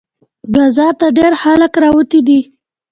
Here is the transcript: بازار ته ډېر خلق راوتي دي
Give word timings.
بازار 0.53 0.93
ته 0.99 1.07
ډېر 1.17 1.33
خلق 1.41 1.73
راوتي 1.83 2.19
دي 2.27 2.39